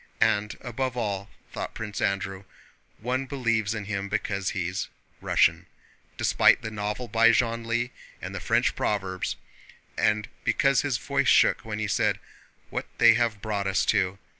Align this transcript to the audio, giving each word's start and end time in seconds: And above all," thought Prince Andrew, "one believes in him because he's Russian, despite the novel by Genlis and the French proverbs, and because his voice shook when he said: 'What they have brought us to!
And 0.19 0.55
above 0.61 0.97
all," 0.97 1.29
thought 1.53 1.75
Prince 1.75 2.01
Andrew, 2.01 2.45
"one 2.97 3.27
believes 3.27 3.75
in 3.75 3.85
him 3.85 4.09
because 4.09 4.49
he's 4.49 4.87
Russian, 5.21 5.67
despite 6.17 6.63
the 6.63 6.71
novel 6.71 7.07
by 7.07 7.29
Genlis 7.29 7.91
and 8.19 8.33
the 8.33 8.39
French 8.39 8.75
proverbs, 8.75 9.35
and 9.95 10.27
because 10.43 10.81
his 10.81 10.97
voice 10.97 11.27
shook 11.27 11.63
when 11.63 11.77
he 11.77 11.87
said: 11.87 12.19
'What 12.71 12.87
they 12.97 13.13
have 13.13 13.43
brought 13.43 13.67
us 13.67 13.85
to! 13.93 14.17